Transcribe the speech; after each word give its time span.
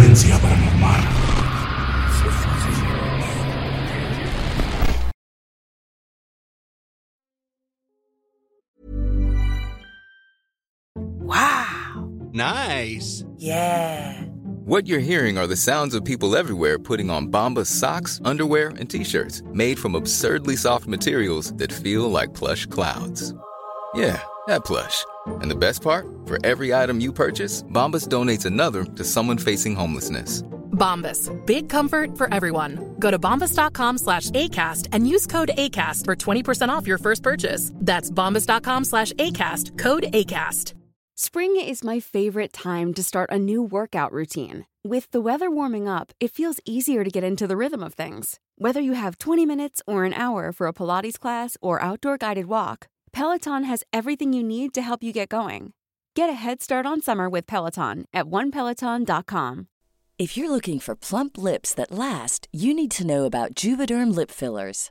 Frecuencia 0.00 0.38
paranormal. 0.38 1.00
Wow. 11.20 12.10
Nice. 12.32 13.24
Yeah. 13.36 14.22
What 14.64 14.86
you're 14.86 15.00
hearing 15.00 15.36
are 15.36 15.46
the 15.46 15.56
sounds 15.56 15.94
of 15.94 16.02
people 16.02 16.34
everywhere 16.34 16.78
putting 16.78 17.10
on 17.10 17.28
Bombas 17.28 17.66
socks, 17.66 18.22
underwear, 18.24 18.68
and 18.68 18.88
t-shirts 18.88 19.42
made 19.52 19.78
from 19.78 19.94
absurdly 19.94 20.56
soft 20.56 20.86
materials 20.86 21.52
that 21.54 21.70
feel 21.70 22.10
like 22.10 22.32
plush 22.32 22.64
clouds. 22.64 23.34
Yeah, 23.94 24.22
that 24.50 24.64
plush. 24.64 25.04
And 25.26 25.50
the 25.50 25.56
best 25.56 25.82
part? 25.82 26.06
For 26.26 26.38
every 26.44 26.74
item 26.74 27.00
you 27.00 27.12
purchase, 27.12 27.62
Bombas 27.62 28.06
donates 28.08 28.44
another 28.46 28.84
to 28.84 29.04
someone 29.04 29.38
facing 29.38 29.74
homelessness. 29.74 30.42
Bombas. 30.80 31.28
Big 31.46 31.68
comfort 31.68 32.16
for 32.16 32.32
everyone. 32.32 32.94
Go 32.98 33.10
to 33.10 33.18
bombas.com 33.18 33.98
slash 33.98 34.30
ACAST 34.30 34.88
and 34.92 35.06
use 35.06 35.26
code 35.26 35.50
ACAST 35.56 36.04
for 36.04 36.16
20% 36.16 36.68
off 36.68 36.86
your 36.86 36.98
first 36.98 37.22
purchase. 37.22 37.70
That's 37.76 38.10
bombas.com 38.10 38.84
slash 38.84 39.12
ACAST. 39.12 39.78
Code 39.78 40.04
ACAST. 40.12 40.74
Spring 41.16 41.54
is 41.60 41.84
my 41.84 42.00
favorite 42.00 42.50
time 42.50 42.94
to 42.94 43.02
start 43.02 43.28
a 43.30 43.38
new 43.38 43.62
workout 43.62 44.10
routine. 44.10 44.64
With 44.82 45.10
the 45.10 45.20
weather 45.20 45.50
warming 45.50 45.86
up, 45.86 46.12
it 46.18 46.30
feels 46.30 46.60
easier 46.64 47.04
to 47.04 47.10
get 47.10 47.22
into 47.22 47.46
the 47.46 47.58
rhythm 47.58 47.82
of 47.82 47.92
things. 47.92 48.40
Whether 48.56 48.80
you 48.80 48.94
have 48.94 49.18
20 49.18 49.44
minutes 49.44 49.82
or 49.86 50.06
an 50.06 50.14
hour 50.14 50.50
for 50.50 50.66
a 50.66 50.72
Pilates 50.72 51.20
class 51.20 51.58
or 51.60 51.82
outdoor 51.82 52.16
guided 52.16 52.46
walk, 52.46 52.88
Peloton 53.12 53.64
has 53.64 53.82
everything 53.92 54.32
you 54.32 54.42
need 54.42 54.72
to 54.74 54.82
help 54.82 55.02
you 55.02 55.12
get 55.12 55.28
going. 55.28 55.72
Get 56.14 56.30
a 56.30 56.34
head 56.34 56.60
start 56.62 56.86
on 56.86 57.00
summer 57.00 57.28
with 57.28 57.46
Peloton 57.46 58.04
at 58.12 58.26
onepeloton.com. 58.26 59.68
If 60.18 60.36
you're 60.36 60.50
looking 60.50 60.80
for 60.80 60.94
plump 60.94 61.38
lips 61.38 61.72
that 61.74 61.90
last, 61.90 62.46
you 62.52 62.74
need 62.74 62.90
to 62.90 63.06
know 63.06 63.24
about 63.24 63.54
Juvederm 63.54 64.14
lip 64.14 64.30
fillers. 64.30 64.90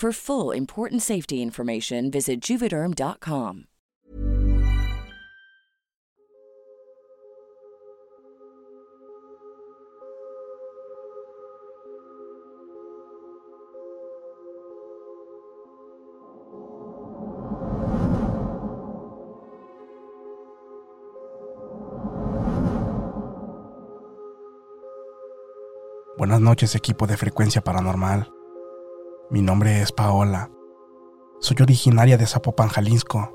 For 0.00 0.12
full 0.12 0.52
important 0.52 1.02
safety 1.02 1.42
information, 1.42 2.10
visit 2.10 2.40
juvederm.com. 2.40 3.66
Buenas 26.16 26.40
noches 26.40 26.74
equipo 26.74 27.06
de 27.06 27.18
Frecuencia 27.18 27.60
Paranormal. 27.60 28.39
Mi 29.30 29.42
nombre 29.42 29.80
es 29.80 29.92
Paola. 29.92 30.50
Soy 31.38 31.56
originaria 31.60 32.18
de 32.18 32.26
Zapopan, 32.26 32.66
Jalisco, 32.66 33.30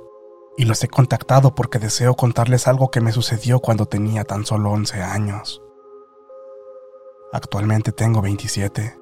y 0.57 0.65
los 0.65 0.83
he 0.83 0.89
contactado 0.89 1.55
porque 1.55 1.79
deseo 1.79 2.15
contarles 2.15 2.67
algo 2.67 2.91
que 2.91 2.99
me 2.99 3.13
sucedió 3.13 3.61
cuando 3.61 3.85
tenía 3.85 4.25
tan 4.25 4.45
solo 4.45 4.71
11 4.71 5.01
años. 5.01 5.63
Actualmente 7.31 7.93
tengo 7.93 8.21
27. 8.21 8.99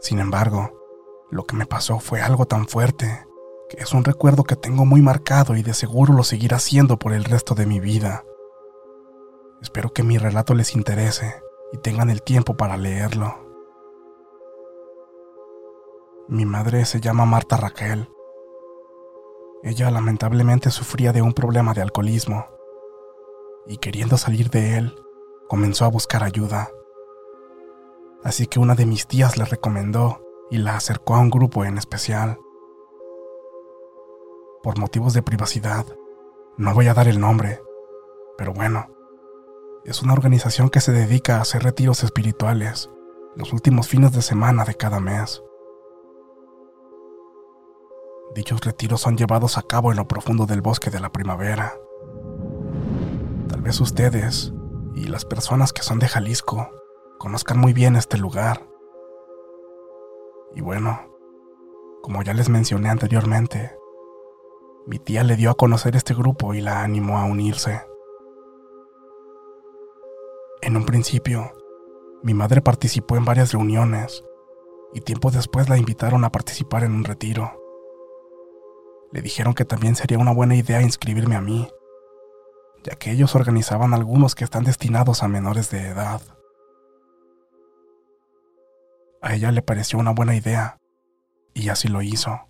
Sin 0.00 0.20
embargo, 0.20 0.72
lo 1.30 1.44
que 1.44 1.54
me 1.54 1.66
pasó 1.66 1.98
fue 1.98 2.22
algo 2.22 2.46
tan 2.46 2.66
fuerte 2.66 3.26
que 3.68 3.82
es 3.82 3.92
un 3.92 4.04
recuerdo 4.04 4.44
que 4.44 4.56
tengo 4.56 4.86
muy 4.86 5.02
marcado 5.02 5.54
y 5.54 5.62
de 5.62 5.74
seguro 5.74 6.14
lo 6.14 6.24
seguirá 6.24 6.60
siendo 6.60 6.98
por 6.98 7.12
el 7.12 7.24
resto 7.24 7.54
de 7.54 7.66
mi 7.66 7.78
vida. 7.78 8.24
Espero 9.60 9.92
que 9.92 10.02
mi 10.02 10.16
relato 10.16 10.54
les 10.54 10.74
interese 10.74 11.42
y 11.74 11.76
tengan 11.76 12.08
el 12.08 12.22
tiempo 12.22 12.56
para 12.56 12.78
leerlo. 12.78 13.51
Mi 16.28 16.46
madre 16.46 16.84
se 16.84 17.00
llama 17.00 17.26
Marta 17.26 17.56
Raquel. 17.56 18.08
Ella 19.64 19.90
lamentablemente 19.90 20.70
sufría 20.70 21.12
de 21.12 21.20
un 21.20 21.32
problema 21.32 21.74
de 21.74 21.82
alcoholismo 21.82 22.46
y 23.66 23.78
queriendo 23.78 24.16
salir 24.16 24.48
de 24.48 24.78
él, 24.78 24.94
comenzó 25.48 25.84
a 25.84 25.88
buscar 25.88 26.22
ayuda. 26.22 26.70
Así 28.22 28.46
que 28.46 28.60
una 28.60 28.76
de 28.76 28.86
mis 28.86 29.08
tías 29.08 29.36
le 29.36 29.44
recomendó 29.44 30.22
y 30.48 30.58
la 30.58 30.76
acercó 30.76 31.16
a 31.16 31.18
un 31.18 31.30
grupo 31.30 31.64
en 31.64 31.76
especial. 31.76 32.38
Por 34.62 34.78
motivos 34.78 35.14
de 35.14 35.22
privacidad, 35.22 35.86
no 36.56 36.72
voy 36.72 36.86
a 36.86 36.94
dar 36.94 37.08
el 37.08 37.18
nombre, 37.18 37.60
pero 38.38 38.52
bueno, 38.52 38.86
es 39.84 40.02
una 40.02 40.12
organización 40.12 40.70
que 40.70 40.80
se 40.80 40.92
dedica 40.92 41.38
a 41.38 41.42
hacer 41.42 41.64
retiros 41.64 42.04
espirituales 42.04 42.90
los 43.34 43.52
últimos 43.52 43.88
fines 43.88 44.12
de 44.12 44.22
semana 44.22 44.64
de 44.64 44.76
cada 44.76 45.00
mes. 45.00 45.42
Dichos 48.34 48.62
retiros 48.62 49.02
son 49.02 49.18
llevados 49.18 49.58
a 49.58 49.62
cabo 49.62 49.90
en 49.90 49.98
lo 49.98 50.08
profundo 50.08 50.46
del 50.46 50.62
bosque 50.62 50.88
de 50.88 51.00
la 51.00 51.12
primavera. 51.12 51.74
Tal 53.48 53.60
vez 53.60 53.78
ustedes 53.78 54.54
y 54.94 55.04
las 55.04 55.26
personas 55.26 55.74
que 55.74 55.82
son 55.82 55.98
de 55.98 56.08
Jalisco 56.08 56.70
conozcan 57.18 57.58
muy 57.58 57.74
bien 57.74 57.94
este 57.94 58.16
lugar. 58.16 58.66
Y 60.54 60.62
bueno, 60.62 60.98
como 62.02 62.22
ya 62.22 62.32
les 62.32 62.48
mencioné 62.48 62.88
anteriormente, 62.88 63.76
mi 64.86 64.98
tía 64.98 65.24
le 65.24 65.36
dio 65.36 65.50
a 65.50 65.54
conocer 65.54 65.94
este 65.94 66.14
grupo 66.14 66.54
y 66.54 66.62
la 66.62 66.82
animó 66.82 67.18
a 67.18 67.24
unirse. 67.24 67.82
En 70.62 70.76
un 70.76 70.86
principio, 70.86 71.52
mi 72.22 72.32
madre 72.32 72.62
participó 72.62 73.16
en 73.16 73.26
varias 73.26 73.52
reuniones 73.52 74.24
y 74.94 75.02
tiempo 75.02 75.30
después 75.30 75.68
la 75.68 75.76
invitaron 75.76 76.24
a 76.24 76.32
participar 76.32 76.82
en 76.84 76.92
un 76.92 77.04
retiro. 77.04 77.61
Le 79.12 79.20
dijeron 79.20 79.54
que 79.54 79.64
también 79.64 79.94
sería 79.94 80.18
una 80.18 80.32
buena 80.32 80.56
idea 80.56 80.80
inscribirme 80.80 81.36
a 81.36 81.42
mí, 81.42 81.68
ya 82.82 82.96
que 82.96 83.10
ellos 83.10 83.34
organizaban 83.34 83.92
algunos 83.94 84.34
que 84.34 84.44
están 84.44 84.64
destinados 84.64 85.22
a 85.22 85.28
menores 85.28 85.70
de 85.70 85.88
edad. 85.88 86.22
A 89.20 89.34
ella 89.34 89.52
le 89.52 89.62
pareció 89.62 89.98
una 89.98 90.12
buena 90.12 90.34
idea, 90.34 90.78
y 91.54 91.68
así 91.68 91.88
lo 91.88 92.02
hizo. 92.02 92.48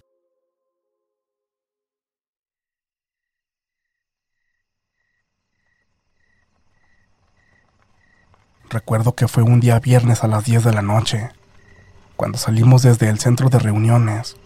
Recuerdo 8.71 9.15
que 9.15 9.29
fue 9.29 9.43
un 9.43 9.61
día 9.61 9.79
viernes 9.81 10.25
a 10.25 10.29
las 10.29 10.45
10 10.45 10.65
de 10.65 10.73
la 10.73 10.81
noche, 10.81 11.31
cuando 12.17 12.39
salimos 12.39 12.83
desde 12.83 13.11
el 13.11 13.19
centro 13.19 13.51
de 13.51 13.59
reuniones 13.59 14.37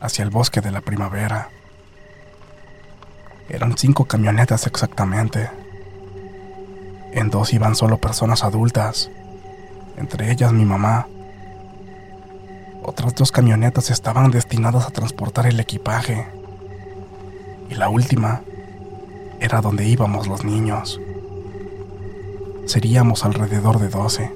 hacia 0.00 0.22
el 0.22 0.30
bosque 0.30 0.60
de 0.60 0.70
la 0.70 0.82
primavera. 0.82 1.48
Eran 3.48 3.76
cinco 3.76 4.06
camionetas 4.06 4.66
exactamente. 4.66 5.50
En 7.12 7.30
dos 7.30 7.52
iban 7.52 7.74
solo 7.76 7.98
personas 7.98 8.42
adultas, 8.42 9.10
entre 9.96 10.30
ellas 10.32 10.52
mi 10.52 10.64
mamá. 10.64 11.06
Otras 12.82 13.14
dos 13.14 13.32
camionetas 13.32 13.90
estaban 13.90 14.30
destinadas 14.30 14.86
a 14.86 14.90
transportar 14.90 15.46
el 15.46 15.60
equipaje. 15.60 16.26
Y 17.70 17.74
la 17.74 17.88
última 17.88 18.42
era 19.40 19.60
donde 19.60 19.86
íbamos 19.86 20.26
los 20.26 20.44
niños. 20.44 21.00
Seríamos 22.66 23.24
alrededor 23.24 23.78
de 23.78 23.88
12. 23.88 24.32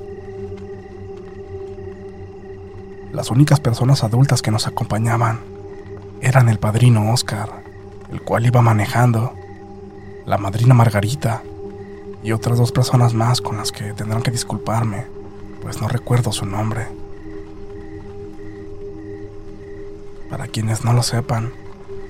Las 3.12 3.30
únicas 3.30 3.58
personas 3.58 4.04
adultas 4.04 4.42
que 4.42 4.50
nos 4.50 4.66
acompañaban 4.66 5.40
eran 6.20 6.48
el 6.48 6.58
padrino 6.58 7.10
Oscar, 7.12 7.62
el 8.10 8.22
cual 8.22 8.46
iba 8.46 8.62
manejando, 8.62 9.34
la 10.26 10.38
madrina 10.38 10.74
Margarita 10.74 11.42
y 12.22 12.32
otras 12.32 12.58
dos 12.58 12.72
personas 12.72 13.14
más 13.14 13.40
con 13.40 13.56
las 13.56 13.72
que 13.72 13.92
tendrán 13.92 14.22
que 14.22 14.30
disculparme, 14.30 15.06
pues 15.62 15.80
no 15.80 15.88
recuerdo 15.88 16.32
su 16.32 16.46
nombre. 16.46 16.86
Para 20.30 20.46
quienes 20.46 20.84
no 20.84 20.92
lo 20.92 21.02
sepan, 21.02 21.52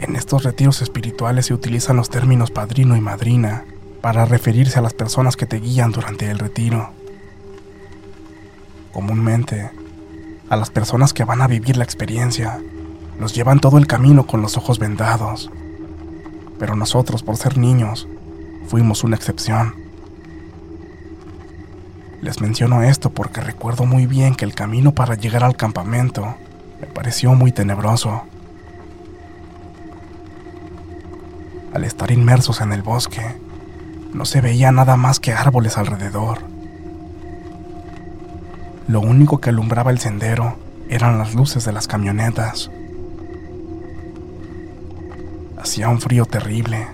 en 0.01 0.17
estos 0.17 0.43
retiros 0.43 0.83
espirituales 0.83 1.47
se 1.47 1.55
utilizan 1.55 1.97
los 1.97 2.11
términos 2.11 2.51
padrino 2.51 2.97
y 2.97 3.01
madrina 3.01 3.65
para 4.01 4.25
referirse 4.25 4.79
a 4.79 4.83
las 4.83 4.95
personas 4.95 5.37
que 5.37 5.47
te 5.47 5.61
guían 5.61 5.93
durante 5.93 6.31
el 6.31 6.39
retiro. 6.39 6.91
Comúnmente, 8.93 9.71
a 10.49 10.57
las 10.57 10.71
personas 10.71 11.13
que 11.13 11.25
van 11.25 11.43
a 11.43 11.47
vivir 11.47 11.77
la 11.77 11.85
experiencia, 11.85 12.61
nos 13.19 13.35
llevan 13.35 13.61
todo 13.61 13.79
el 13.79 13.87
camino 13.87 14.27
con 14.27 14.41
los 14.41 14.57
ojos 14.57 14.79
vendados. 14.79 15.51
Pero 16.59 16.77
nosotros, 16.77 17.23
por 17.23 17.37
ser 17.37 17.57
niños, 17.57 18.09
fuimos 18.67 19.05
una 19.05 19.17
excepción. 19.17 19.75
Les 22.21 22.41
menciono 22.41 22.83
esto 22.83 23.11
porque 23.11 23.41
recuerdo 23.41 23.87
muy 23.87 24.07
bien 24.07 24.35
que 24.35 24.45
el 24.45 24.55
camino 24.55 24.93
para 24.93 25.15
llegar 25.15 25.45
al 25.45 25.57
campamento 25.57 26.35
me 26.81 26.87
pareció 26.87 27.35
muy 27.35 27.53
tenebroso. 27.53 28.23
Al 31.73 31.85
estar 31.85 32.11
inmersos 32.11 32.61
en 32.61 32.73
el 32.73 32.83
bosque, 32.83 33.23
no 34.13 34.25
se 34.25 34.41
veía 34.41 34.73
nada 34.73 34.97
más 34.97 35.21
que 35.21 35.33
árboles 35.33 35.79
alrededor. 35.79 36.39
Lo 38.89 39.01
único 39.01 39.39
que 39.39 39.51
alumbraba 39.51 39.91
el 39.91 39.99
sendero 39.99 40.57
eran 40.89 41.19
las 41.19 41.35
luces 41.35 41.65
de 41.65 41.73
las 41.73 41.87
camionetas. 41.87 42.71
Hacía 45.61 45.89
un 45.89 46.01
frío 46.01 46.25
terrible. 46.25 46.87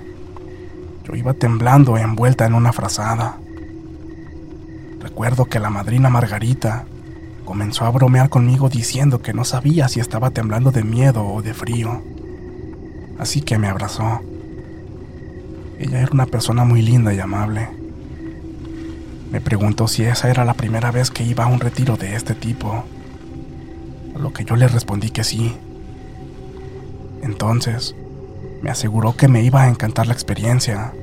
Yo 1.05 1.15
iba 1.15 1.35
temblando 1.35 1.99
envuelta 1.99 2.47
en 2.47 2.55
una 2.55 2.73
frazada. 2.73 3.37
Recuerdo 5.01 5.45
que 5.45 5.61
la 5.61 5.69
madrina 5.69 6.09
Margarita 6.09 6.87
comenzó 7.45 7.85
a 7.85 7.91
bromear 7.91 8.31
conmigo 8.31 8.71
diciendo 8.71 9.21
que 9.21 9.35
no 9.35 9.45
sabía 9.45 9.89
si 9.89 10.01
estaba 10.01 10.31
temblando 10.31 10.71
de 10.71 10.83
miedo 10.83 11.27
o 11.27 11.43
de 11.43 11.53
frío. 11.53 12.03
Así 13.19 13.43
que 13.43 13.59
me 13.59 13.69
abrazó. 13.69 14.21
Ella 15.79 16.01
era 16.01 16.13
una 16.13 16.27
persona 16.27 16.65
muy 16.65 16.81
linda 16.81 17.13
y 17.13 17.21
amable. 17.21 17.69
Me 19.31 19.43
preguntó 19.43 19.89
si 19.89 20.05
esa 20.05 20.31
era 20.31 20.45
la 20.45 20.55
primera 20.55 20.91
vez 20.91 21.11
que 21.11 21.25
iba 21.25 21.45
a 21.45 21.49
un 21.49 21.61
retiro 21.61 21.97
de 21.97 22.15
este 22.15 22.35
tipo, 22.35 22.85
a 24.15 24.19
lo 24.19 24.33
que 24.33 24.45
yo 24.45 24.57
le 24.57 24.69
respondí 24.69 25.11
que 25.11 25.25
sí. 25.25 25.55
Entonces, 27.21 27.95
me 28.65 28.71
aseguró 28.71 29.15
que 29.15 29.29
me 29.29 29.43
iba 29.43 29.61
a 29.61 29.69
encantar 29.69 30.07
la 30.07 30.15
experiencia 30.15 30.95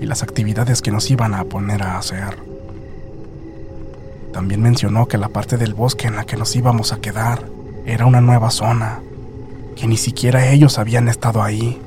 y 0.00 0.06
las 0.06 0.22
actividades 0.22 0.82
que 0.82 0.92
nos 0.92 1.10
iban 1.10 1.34
a 1.34 1.42
poner 1.42 1.82
a 1.82 1.98
hacer. 1.98 2.38
También 4.32 4.62
mencionó 4.62 5.08
que 5.08 5.18
la 5.18 5.28
parte 5.28 5.56
del 5.56 5.74
bosque 5.74 6.06
en 6.06 6.14
la 6.14 6.26
que 6.26 6.36
nos 6.36 6.54
íbamos 6.54 6.92
a 6.92 7.00
quedar 7.00 7.44
era 7.86 8.06
una 8.06 8.20
nueva 8.20 8.52
zona, 8.52 9.00
que 9.74 9.88
ni 9.88 9.96
siquiera 9.96 10.46
ellos 10.52 10.78
habían 10.78 11.08
estado 11.08 11.42
ahí, 11.42 11.82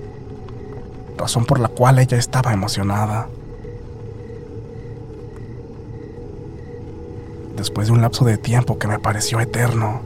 razón 1.17 1.45
por 1.45 1.61
la 1.61 1.69
cual 1.69 1.99
ella 1.99 2.17
estaba 2.17 2.51
emocionada. 2.51 3.29
después 7.55 7.87
de 7.87 7.93
un 7.93 8.01
lapso 8.01 8.25
de 8.25 8.37
tiempo 8.37 8.77
que 8.77 8.89
me 8.89 8.99
pareció 8.99 9.39
eterno, 9.39 10.01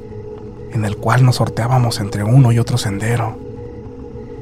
en 0.72 0.86
el 0.86 0.98
cual 0.98 1.26
nos 1.26 1.38
sorteábamos 1.38 2.00
entre 2.00 2.24
uno 2.24 2.52
y 2.52 2.60
otro 2.60 2.78
sendero, 2.78 3.49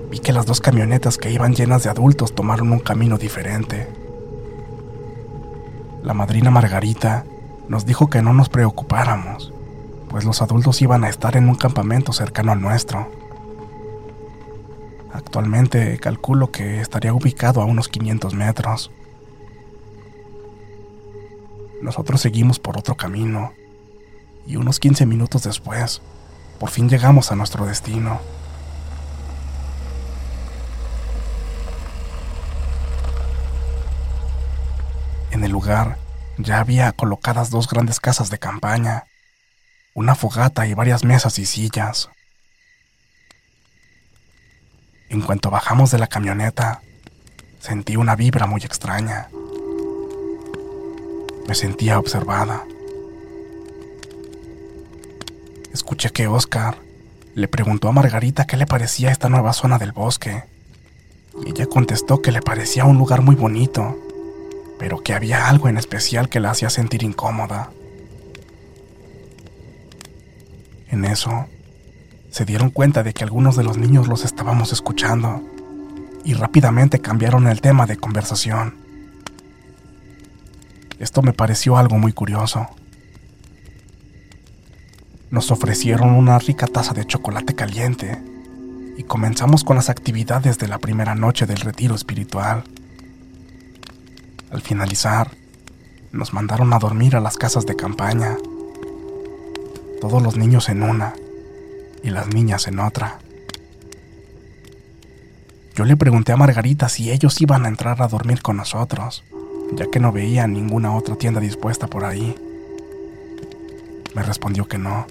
vi 0.10 0.20
que 0.20 0.34
las 0.34 0.46
dos 0.46 0.62
camionetas 0.62 1.18
que 1.18 1.32
iban 1.32 1.54
llenas 1.54 1.84
de 1.84 1.90
adultos 1.90 2.34
tomaron 2.34 2.72
un 2.72 2.80
camino 2.80 3.18
diferente. 3.18 3.88
La 6.04 6.14
madrina 6.14 6.52
Margarita 6.52 7.26
nos 7.68 7.86
dijo 7.86 8.10
que 8.10 8.22
no 8.22 8.34
nos 8.34 8.50
preocupáramos, 8.50 9.52
pues 10.10 10.24
los 10.24 10.42
adultos 10.42 10.82
iban 10.82 11.04
a 11.04 11.10
estar 11.10 11.36
en 11.36 11.50
un 11.50 11.56
campamento 11.56 12.14
cercano 12.14 12.52
al 12.52 12.62
nuestro. 12.62 13.12
Actualmente 15.12 15.98
calculo 15.98 16.52
que 16.52 16.80
estaría 16.80 17.14
ubicado 17.14 17.62
a 17.62 17.66
unos 17.66 17.90
500 17.90 18.34
metros. 18.36 18.92
Nosotros 21.82 22.22
seguimos 22.22 22.60
por 22.60 22.78
otro 22.78 22.96
camino 22.96 23.54
y 24.46 24.56
unos 24.56 24.80
15 24.80 25.06
minutos 25.06 25.44
después, 25.44 26.02
por 26.60 26.70
fin 26.70 26.90
llegamos 26.90 27.32
a 27.32 27.36
nuestro 27.36 27.66
destino. 27.66 28.20
En 35.38 35.44
el 35.44 35.52
lugar 35.52 36.00
ya 36.40 36.60
había 36.60 36.92
colocadas 36.94 37.52
dos 37.52 37.68
grandes 37.68 38.00
casas 38.00 38.32
de 38.32 38.40
campaña, 38.40 39.04
una 39.94 40.16
fogata 40.16 40.66
y 40.66 40.74
varias 40.74 41.04
mesas 41.04 41.38
y 41.38 41.46
sillas. 41.46 42.10
En 45.10 45.22
cuanto 45.22 45.52
bajamos 45.52 45.92
de 45.92 46.00
la 46.00 46.08
camioneta, 46.08 46.82
sentí 47.60 47.98
una 47.98 48.16
vibra 48.16 48.48
muy 48.48 48.62
extraña. 48.62 49.30
Me 51.48 51.54
sentía 51.54 52.00
observada. 52.00 52.64
Escuché 55.72 56.10
que 56.10 56.26
Oscar 56.26 56.80
le 57.36 57.48
preguntó 57.48 57.90
a 57.90 57.92
Margarita 57.92 58.48
qué 58.48 58.58
le 58.58 58.66
parecía 58.66 59.12
esta 59.12 59.30
nueva 59.30 59.54
zona 59.54 59.78
del 59.78 59.92
bosque. 59.92 60.46
Y 61.46 61.52
ella 61.52 61.68
contestó 61.68 62.24
que 62.24 62.32
le 62.32 62.42
parecía 62.42 62.86
un 62.86 62.98
lugar 62.98 63.22
muy 63.22 63.36
bonito, 63.36 64.00
pero 64.80 65.02
que 65.02 65.14
había 65.14 65.48
algo 65.48 65.70
en 65.70 65.78
especial 65.78 66.30
que 66.30 66.40
la 66.40 66.52
hacía 66.52 66.70
sentir 66.70 67.04
incómoda. 67.04 67.72
En 70.90 71.06
eso, 71.06 71.48
se 72.30 72.46
dieron 72.46 72.70
cuenta 72.70 73.04
de 73.04 73.14
que 73.14 73.24
algunos 73.24 73.56
de 73.56 73.64
los 73.64 73.78
niños 73.78 74.08
los 74.08 74.24
estábamos 74.24 74.72
escuchando 74.72 75.42
y 76.24 76.34
rápidamente 76.34 77.00
cambiaron 77.00 77.48
el 77.48 77.62
tema 77.62 77.86
de 77.86 77.98
conversación. 77.98 78.76
Esto 81.00 81.22
me 81.22 81.34
pareció 81.34 81.78
algo 81.78 81.98
muy 81.98 82.14
curioso. 82.14 82.68
Nos 85.30 85.52
ofrecieron 85.52 86.12
una 86.12 86.40
rica 86.40 86.68
taza 86.68 86.94
de 86.94 87.06
chocolate 87.06 87.54
caliente 87.54 88.18
y 88.98 89.04
comenzamos 89.04 89.64
con 89.64 89.76
las 89.76 89.90
actividades 89.90 90.58
de 90.58 90.68
la 90.68 90.80
primera 90.80 91.16
noche 91.16 91.46
del 91.46 91.58
retiro 91.58 91.96
espiritual. 91.96 92.64
Al 94.52 94.62
finalizar, 94.62 95.32
nos 96.12 96.34
mandaron 96.34 96.74
a 96.74 96.80
dormir 96.80 97.16
a 97.16 97.22
las 97.22 97.38
casas 97.38 97.66
de 97.66 97.76
campaña, 97.76 98.38
todos 100.02 100.22
los 100.22 100.38
niños 100.38 100.70
en 100.70 100.84
una 100.84 101.14
y 102.04 102.10
las 102.10 102.28
niñas 102.28 102.68
en 102.68 102.80
otra. 102.80 103.20
Yo 105.76 105.86
le 105.86 105.98
pregunté 105.98 106.32
a 106.32 106.38
Margarita 106.38 106.90
si 106.90 107.12
ellos 107.12 107.40
iban 107.42 107.66
a 107.66 107.68
entrar 107.68 108.02
a 108.02 108.08
dormir 108.08 108.42
con 108.42 108.58
nosotros 108.58 109.24
ya 109.74 109.88
que 109.88 110.00
no 110.00 110.12
veía 110.12 110.48
ninguna 110.48 110.96
otra 110.96 111.16
tienda 111.16 111.40
dispuesta 111.40 111.88
por 111.88 112.06
ahí. 112.06 112.36
Me 114.16 114.24
respondió 114.24 114.68
que 114.68 114.78
no, 114.78 115.06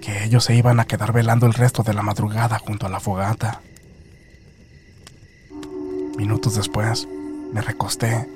que 0.00 0.24
ellos 0.24 0.44
se 0.44 0.54
iban 0.54 0.80
a 0.80 0.86
quedar 0.86 1.12
velando 1.12 1.46
el 1.46 1.54
resto 1.54 1.82
de 1.82 1.94
la 1.94 2.02
madrugada 2.02 2.58
junto 2.58 2.86
a 2.86 2.90
la 2.90 3.00
fogata. 3.00 3.60
Minutos 6.16 6.56
después, 6.56 7.06
me 7.52 7.60
recosté 7.60 8.28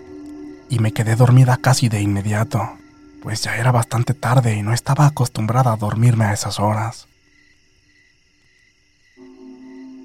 y 0.70 0.78
me 0.78 0.92
quedé 0.92 1.16
dormida 1.16 1.56
casi 1.56 1.88
de 1.88 2.00
inmediato, 2.00 2.78
pues 3.22 3.42
ya 3.42 3.56
era 3.56 3.72
bastante 3.72 4.14
tarde 4.14 4.54
y 4.54 4.62
no 4.62 4.72
estaba 4.72 5.04
acostumbrada 5.04 5.72
a 5.72 5.76
dormirme 5.76 6.24
a 6.24 6.32
esas 6.32 6.60
horas. 6.60 7.08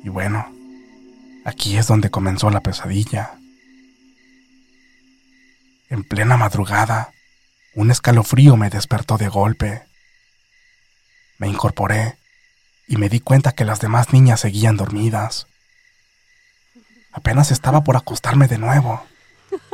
Y 0.04 0.10
bueno, 0.10 0.52
aquí 1.46 1.78
es 1.78 1.88
donde 1.88 2.10
comenzó 2.10 2.50
la 2.50 2.62
pesadilla. 2.62 3.36
En 5.90 6.04
plena 6.04 6.36
madrugada, 6.36 7.12
un 7.76 7.92
escalofrío 7.92 8.58
me 8.58 8.72
despertó 8.72 9.18
de 9.18 9.28
golpe. 9.28 9.84
Me 11.38 11.48
incorporé 11.48 12.18
y 12.88 12.98
me 12.98 13.08
di 13.08 13.20
cuenta 13.20 13.52
que 13.52 13.66
las 13.66 13.82
demás 13.82 14.14
niñas 14.14 14.40
seguían 14.40 14.78
dormidas. 14.78 15.46
Apenas 17.12 17.52
estaba 17.52 17.84
por 17.84 17.98
acostarme 17.98 18.48
de 18.48 18.58
nuevo, 18.58 19.06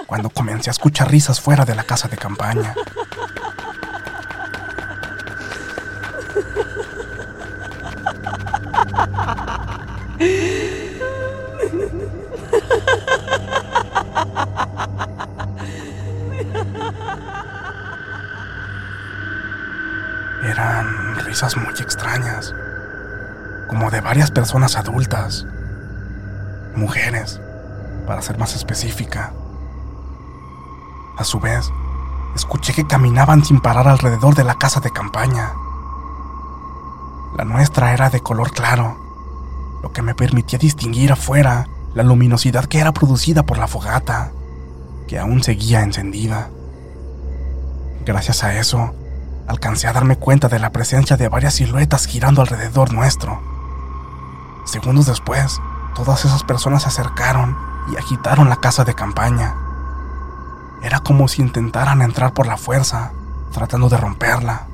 cuando 0.07 0.29
comencé 0.29 0.69
a 0.69 0.71
escuchar 0.71 1.09
risas 1.09 1.39
fuera 1.39 1.65
de 1.65 1.75
la 1.75 1.83
casa 1.83 2.07
de 2.07 2.17
campaña. 2.17 2.73
Eran 20.43 21.15
risas 21.25 21.55
muy 21.55 21.73
extrañas, 21.79 22.53
como 23.69 23.89
de 23.89 24.01
varias 24.01 24.31
personas 24.31 24.75
adultas, 24.75 25.45
mujeres, 26.75 27.39
para 28.05 28.21
ser 28.21 28.37
más 28.37 28.55
específica. 28.55 29.31
A 31.21 31.23
su 31.23 31.39
vez, 31.39 31.71
escuché 32.35 32.73
que 32.73 32.87
caminaban 32.87 33.45
sin 33.45 33.61
parar 33.61 33.87
alrededor 33.87 34.33
de 34.33 34.43
la 34.43 34.55
casa 34.55 34.79
de 34.79 34.89
campaña. 34.89 35.53
La 37.37 37.45
nuestra 37.45 37.93
era 37.93 38.09
de 38.09 38.21
color 38.21 38.51
claro, 38.51 38.97
lo 39.83 39.91
que 39.91 40.01
me 40.01 40.15
permitía 40.15 40.57
distinguir 40.57 41.11
afuera 41.11 41.67
la 41.93 42.01
luminosidad 42.01 42.65
que 42.65 42.79
era 42.79 42.91
producida 42.91 43.43
por 43.43 43.59
la 43.59 43.67
fogata, 43.67 44.31
que 45.07 45.19
aún 45.19 45.43
seguía 45.43 45.83
encendida. 45.83 46.49
Gracias 48.03 48.43
a 48.43 48.57
eso, 48.57 48.95
alcancé 49.47 49.87
a 49.87 49.93
darme 49.93 50.15
cuenta 50.15 50.47
de 50.47 50.57
la 50.57 50.71
presencia 50.71 51.17
de 51.17 51.29
varias 51.29 51.53
siluetas 51.53 52.07
girando 52.07 52.41
alrededor 52.41 52.93
nuestro. 52.93 53.39
Segundos 54.65 55.05
después, 55.05 55.61
todas 55.93 56.25
esas 56.25 56.41
personas 56.41 56.81
se 56.81 56.87
acercaron 56.87 57.55
y 57.93 57.97
agitaron 57.97 58.49
la 58.49 58.55
casa 58.55 58.85
de 58.85 58.95
campaña. 58.95 59.55
Era 60.81 60.99
como 60.99 61.27
si 61.27 61.41
intentaran 61.41 62.01
entrar 62.01 62.33
por 62.33 62.47
la 62.47 62.57
fuerza, 62.57 63.11
tratando 63.51 63.89
de 63.89 63.97
romperla. 63.97 64.67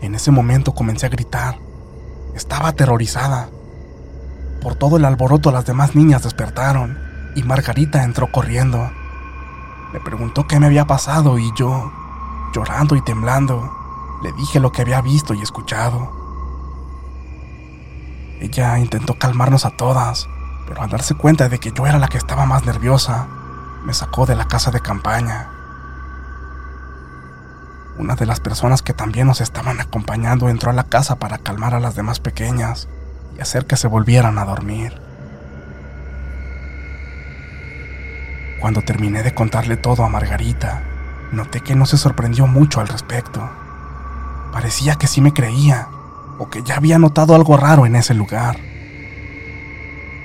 En 0.00 0.14
ese 0.14 0.30
momento 0.30 0.72
comencé 0.72 1.06
a 1.06 1.10
gritar. 1.10 1.58
Estaba 2.34 2.68
aterrorizada. 2.68 3.48
Por 4.62 4.76
todo 4.76 4.96
el 4.96 5.04
alboroto 5.04 5.50
las 5.50 5.66
demás 5.66 5.94
niñas 5.94 6.22
despertaron 6.22 6.98
y 7.34 7.42
Margarita 7.42 8.04
entró 8.04 8.30
corriendo. 8.30 8.90
Me 9.92 10.00
preguntó 10.00 10.46
qué 10.46 10.60
me 10.60 10.66
había 10.66 10.86
pasado 10.86 11.38
y 11.38 11.50
yo, 11.56 11.92
llorando 12.52 12.96
y 12.96 13.02
temblando, 13.02 13.70
le 14.22 14.32
dije 14.32 14.60
lo 14.60 14.72
que 14.72 14.82
había 14.82 15.00
visto 15.00 15.34
y 15.34 15.42
escuchado. 15.42 16.12
Ella 18.40 18.78
intentó 18.78 19.18
calmarnos 19.18 19.64
a 19.64 19.70
todas, 19.70 20.28
pero 20.66 20.82
al 20.82 20.90
darse 20.90 21.14
cuenta 21.14 21.48
de 21.48 21.58
que 21.58 21.72
yo 21.72 21.86
era 21.86 21.98
la 21.98 22.08
que 22.08 22.18
estaba 22.18 22.44
más 22.46 22.66
nerviosa, 22.66 23.26
me 23.86 23.94
sacó 23.94 24.26
de 24.26 24.34
la 24.34 24.48
casa 24.48 24.72
de 24.72 24.80
campaña. 24.80 25.48
Una 27.96 28.16
de 28.16 28.26
las 28.26 28.40
personas 28.40 28.82
que 28.82 28.92
también 28.92 29.28
nos 29.28 29.40
estaban 29.40 29.80
acompañando 29.80 30.48
entró 30.48 30.70
a 30.70 30.74
la 30.74 30.82
casa 30.82 31.20
para 31.20 31.38
calmar 31.38 31.72
a 31.72 31.78
las 31.78 31.94
demás 31.94 32.18
pequeñas 32.18 32.88
y 33.38 33.40
hacer 33.40 33.64
que 33.64 33.76
se 33.76 33.86
volvieran 33.86 34.38
a 34.38 34.44
dormir. 34.44 35.00
Cuando 38.60 38.82
terminé 38.82 39.22
de 39.22 39.34
contarle 39.34 39.76
todo 39.76 40.02
a 40.02 40.08
Margarita, 40.08 40.82
noté 41.30 41.60
que 41.60 41.76
no 41.76 41.86
se 41.86 41.96
sorprendió 41.96 42.48
mucho 42.48 42.80
al 42.80 42.88
respecto. 42.88 43.48
Parecía 44.52 44.96
que 44.96 45.06
sí 45.06 45.20
me 45.20 45.32
creía, 45.32 45.86
o 46.40 46.50
que 46.50 46.64
ya 46.64 46.76
había 46.76 46.98
notado 46.98 47.36
algo 47.36 47.56
raro 47.56 47.86
en 47.86 47.94
ese 47.94 48.14
lugar. 48.14 48.58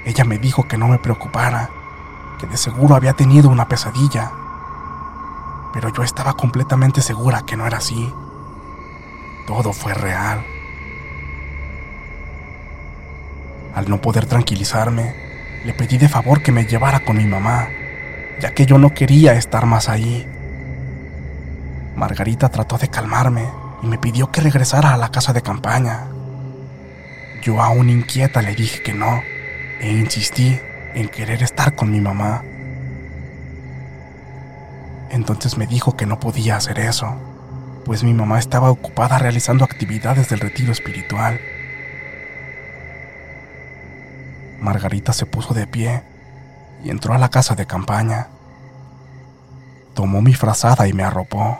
Ella 0.03 0.25
me 0.25 0.39
dijo 0.39 0.68
que 0.68 0.80
no 0.80 0.88
me 0.88 0.98
preocupara, 0.98 1.70
que 2.41 2.48
de 2.48 2.57
seguro 2.57 2.95
había 2.95 3.13
tenido 3.13 3.50
una 3.50 3.67
pesadilla. 3.67 4.31
Pero 5.74 5.89
yo 5.89 6.01
estaba 6.01 6.33
completamente 6.33 7.01
segura 7.01 7.43
que 7.45 7.55
no 7.55 7.67
era 7.67 7.77
así. 7.77 8.12
Todo 9.45 9.74
fue 9.74 9.93
real. 9.93 10.43
Al 13.75 13.88
no 13.88 14.01
poder 14.01 14.25
tranquilizarme, 14.25 15.15
le 15.63 15.74
pedí 15.74 16.00
de 16.00 16.10
favor 16.10 16.41
que 16.41 16.51
me 16.51 16.65
llevara 16.65 17.01
con 17.01 17.17
mi 17.17 17.25
mamá, 17.25 17.69
ya 18.41 18.55
que 18.55 18.65
yo 18.65 18.79
no 18.79 18.91
quería 18.91 19.33
estar 19.33 19.67
más 19.67 19.88
ahí. 19.88 20.27
Margarita 21.95 22.50
trató 22.50 22.79
de 22.79 22.89
calmarme 22.89 23.48
y 23.83 23.88
me 23.88 24.00
pidió 24.00 24.31
que 24.31 24.41
regresara 24.41 24.95
a 24.95 24.98
la 24.98 25.12
casa 25.12 25.31
de 25.31 25.43
campaña. 25.43 26.07
Yo 27.43 27.62
aún 27.62 27.89
inquieta 27.91 28.41
le 28.41 28.55
dije 28.55 28.81
que 28.81 28.93
no 28.93 29.21
e 29.79 29.91
insistí 29.91 30.60
en 30.93 31.10
querer 31.10 31.43
estar 31.43 31.75
con 31.75 31.91
mi 31.91 32.01
mamá. 32.01 32.43
Entonces 35.10 35.57
me 35.57 35.67
dijo 35.67 35.95
que 35.98 36.05
no 36.05 36.19
podía 36.19 36.55
hacer 36.55 36.79
eso, 36.79 37.15
pues 37.86 38.03
mi 38.03 38.13
mamá 38.13 38.39
estaba 38.39 38.71
ocupada 38.71 39.17
realizando 39.17 39.65
actividades 39.65 40.29
del 40.29 40.39
retiro 40.39 40.71
espiritual. 40.71 41.39
Margarita 44.60 45.12
se 45.12 45.25
puso 45.25 45.53
de 45.53 45.67
pie 45.67 46.03
y 46.83 46.89
entró 46.89 47.13
a 47.13 47.17
la 47.17 47.29
casa 47.29 47.55
de 47.55 47.65
campaña. 47.65 48.27
Tomó 49.93 50.21
mi 50.21 50.33
frazada 50.33 50.88
y 50.88 50.93
me 50.93 51.03
arropó. 51.03 51.60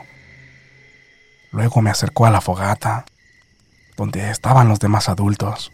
Luego 1.50 1.82
me 1.82 1.90
acercó 1.90 2.24
a 2.24 2.30
la 2.30 2.40
fogata, 2.40 3.04
donde 3.96 4.30
estaban 4.30 4.68
los 4.68 4.78
demás 4.78 5.08
adultos. 5.08 5.72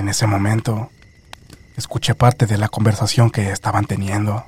En 0.00 0.08
ese 0.08 0.26
momento, 0.26 0.90
escuché 1.76 2.14
parte 2.14 2.46
de 2.46 2.56
la 2.56 2.70
conversación 2.70 3.30
que 3.30 3.50
estaban 3.50 3.84
teniendo. 3.84 4.46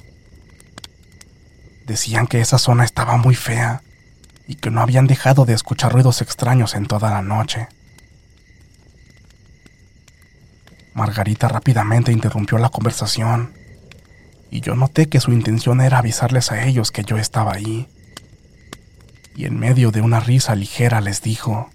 Decían 1.85 2.27
que 2.27 2.41
esa 2.41 2.57
zona 2.57 2.85
estaba 2.87 3.19
muy 3.19 3.35
fea 3.35 3.83
y 4.47 4.55
que 4.55 4.71
no 4.71 4.81
habían 4.81 5.07
dejado 5.07 5.45
de 5.45 5.53
escuchar 5.53 5.93
ruidos 5.93 6.23
extraños 6.23 6.75
en 6.75 6.87
toda 6.87 7.11
la 7.11 7.21
noche. 7.21 7.69
Margarita 10.95 11.49
rápidamente 11.49 12.13
interrumpió 12.13 12.57
la 12.57 12.71
conversación 12.71 13.53
y 14.51 14.63
yo 14.63 14.75
noté 14.75 15.11
que 15.11 15.21
su 15.21 15.33
intención 15.33 15.83
era 15.83 15.99
avisarles 15.99 16.51
a 16.51 16.65
ellos 16.65 16.91
que 16.93 17.05
yo 17.05 17.19
estaba 17.19 17.53
ahí. 17.53 17.91
Y 19.37 19.45
en 19.45 19.59
medio 19.59 19.91
de 19.91 20.01
una 20.01 20.19
risa 20.19 20.55
ligera 20.55 21.03
les 21.03 21.21
dijo, 21.21 21.69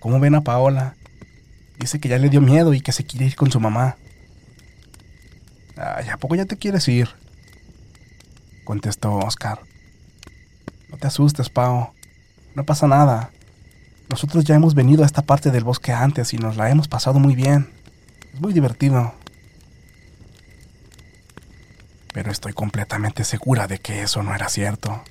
¿Cómo 0.00 0.18
ven 0.18 0.34
a 0.34 0.40
Paola? 0.40 0.96
Dice 1.80 1.98
que 1.98 2.10
ya 2.10 2.18
le 2.18 2.28
dio 2.28 2.42
miedo 2.42 2.74
y 2.74 2.82
que 2.82 2.92
se 2.92 3.04
quiere 3.04 3.24
ir 3.24 3.36
con 3.36 3.50
su 3.50 3.58
mamá. 3.58 3.96
Ay, 5.78 6.10
¿a 6.10 6.18
poco 6.18 6.34
ya 6.34 6.44
te 6.44 6.58
quieres 6.58 6.86
ir? 6.88 7.08
Contestó 8.64 9.16
Oscar. 9.16 9.60
No 10.90 10.98
te 10.98 11.06
asustes, 11.06 11.48
Pao. 11.48 11.94
No 12.54 12.64
pasa 12.64 12.86
nada. 12.86 13.30
Nosotros 14.10 14.44
ya 14.44 14.56
hemos 14.56 14.74
venido 14.74 15.04
a 15.04 15.06
esta 15.06 15.22
parte 15.22 15.50
del 15.50 15.64
bosque 15.64 15.92
antes 15.92 16.34
y 16.34 16.36
nos 16.36 16.58
la 16.58 16.68
hemos 16.68 16.86
pasado 16.86 17.18
muy 17.18 17.34
bien. 17.34 17.70
Es 18.34 18.40
muy 18.42 18.52
divertido. 18.52 19.14
Pero 22.12 22.30
estoy 22.30 22.52
completamente 22.52 23.24
segura 23.24 23.66
de 23.66 23.78
que 23.78 24.02
eso 24.02 24.22
no 24.22 24.34
era 24.34 24.50
cierto. 24.50 25.02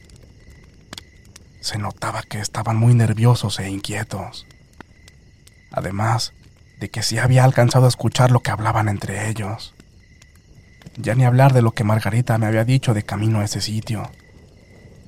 Se 1.61 1.79
notaba 1.79 2.21
que 2.21 2.39
estaban 2.39 2.77
muy 2.77 2.93
nerviosos 2.93 3.59
e 3.59 3.69
inquietos. 3.71 4.45
Además, 5.71 6.33
de 6.79 6.89
que 6.89 7.03
sí 7.03 7.17
había 7.17 7.43
alcanzado 7.43 7.85
a 7.85 7.89
escuchar 7.89 8.31
lo 8.31 8.39
que 8.39 8.51
hablaban 8.51 8.87
entre 8.87 9.29
ellos. 9.29 9.73
Ya 10.97 11.13
ni 11.15 11.25
hablar 11.25 11.53
de 11.53 11.61
lo 11.61 11.71
que 11.71 11.83
Margarita 11.83 12.37
me 12.37 12.45
había 12.47 12.63
dicho 12.63 12.93
de 12.93 13.03
camino 13.03 13.41
a 13.41 13.45
ese 13.45 13.61
sitio, 13.61 14.09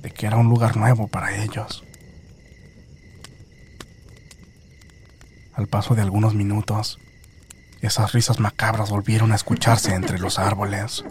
de 0.00 0.10
que 0.10 0.26
era 0.26 0.36
un 0.36 0.48
lugar 0.48 0.76
nuevo 0.76 1.08
para 1.08 1.42
ellos. 1.42 1.82
Al 5.54 5.66
paso 5.66 5.94
de 5.94 6.02
algunos 6.02 6.34
minutos, 6.34 6.98
esas 7.80 8.12
risas 8.12 8.38
macabras 8.38 8.90
volvieron 8.90 9.32
a 9.32 9.36
escucharse 9.36 9.94
entre 9.94 10.18
los 10.18 10.38
árboles. 10.38 11.04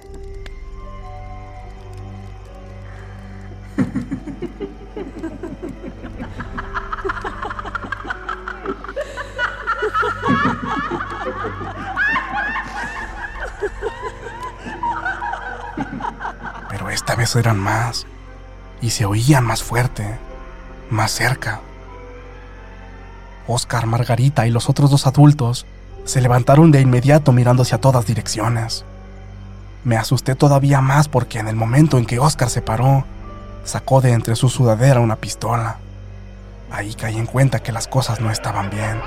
esta 17.01 17.15
vez 17.15 17.35
eran 17.35 17.57
más 17.57 18.05
y 18.79 18.91
se 18.91 19.05
oían 19.05 19.43
más 19.43 19.63
fuerte, 19.63 20.19
más 20.91 21.09
cerca. 21.09 21.59
Oscar, 23.47 23.87
Margarita 23.87 24.45
y 24.45 24.51
los 24.51 24.69
otros 24.69 24.91
dos 24.91 25.07
adultos 25.07 25.65
se 26.05 26.21
levantaron 26.21 26.71
de 26.71 26.79
inmediato 26.79 27.31
mirando 27.31 27.63
hacia 27.63 27.79
todas 27.79 28.05
direcciones. 28.05 28.85
Me 29.83 29.97
asusté 29.97 30.35
todavía 30.35 30.79
más 30.79 31.07
porque 31.07 31.39
en 31.39 31.47
el 31.47 31.55
momento 31.55 31.97
en 31.97 32.05
que 32.05 32.19
Oscar 32.19 32.51
se 32.51 32.61
paró, 32.61 33.03
sacó 33.63 33.99
de 33.99 34.11
entre 34.11 34.35
su 34.35 34.47
sudadera 34.47 34.99
una 34.99 35.15
pistola. 35.15 35.79
Ahí 36.69 36.93
caí 36.93 37.17
en 37.17 37.25
cuenta 37.25 37.63
que 37.63 37.71
las 37.71 37.87
cosas 37.87 38.21
no 38.21 38.29
estaban 38.29 38.69
bien. 38.69 39.01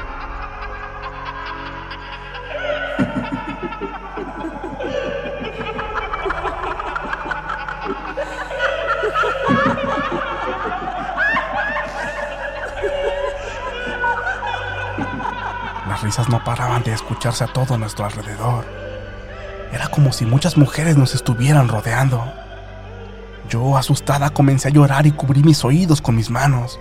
Risas 16.04 16.28
no 16.28 16.44
paraban 16.44 16.82
de 16.82 16.92
escucharse 16.92 17.42
a 17.42 17.46
todo 17.48 17.78
nuestro 17.78 18.04
alrededor. 18.04 18.64
Era 19.72 19.88
como 19.88 20.12
si 20.12 20.26
muchas 20.26 20.56
mujeres 20.56 20.96
nos 20.96 21.14
estuvieran 21.14 21.66
rodeando. 21.66 22.22
Yo, 23.48 23.76
asustada, 23.76 24.30
comencé 24.30 24.68
a 24.68 24.70
llorar 24.70 25.06
y 25.06 25.12
cubrí 25.12 25.42
mis 25.42 25.64
oídos 25.64 26.00
con 26.00 26.14
mis 26.14 26.30
manos. 26.30 26.78